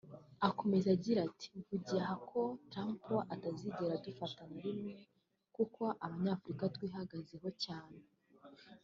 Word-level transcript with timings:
Akomeza 0.47 0.87
agira 0.95 1.19
ati 1.29 1.47
“Mvugiye 1.59 2.01
aha 2.03 2.15
ko 2.29 2.41
Trump 2.71 3.03
atazigera 3.33 3.93
adufata 3.95 4.41
na 4.51 4.59
rimwe 4.65 4.93
kuko 5.55 5.81
Abanyafurika 6.05 6.65
twihagazeho 6.75 7.49
cyane 7.65 7.99